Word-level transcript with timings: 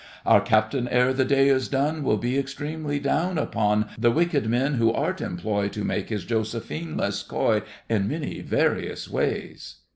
Our 0.25 0.41
captain, 0.41 0.87
ere 0.87 1.13
the 1.13 1.23
day 1.25 1.47
is 1.49 1.67
gone, 1.67 2.01
Will 2.01 2.17
be 2.17 2.35
extremely 2.35 2.97
down 2.99 3.37
upon 3.37 3.85
The 3.99 4.09
wicked 4.09 4.47
men 4.49 4.73
who 4.73 4.91
art 4.91 5.21
employ 5.21 5.69
To 5.69 5.83
make 5.85 6.09
his 6.09 6.25
Josephine 6.25 6.97
less 6.97 7.21
coy 7.21 7.61
In 7.87 8.07
many 8.07 8.41
various 8.41 9.07
ways. 9.07 9.75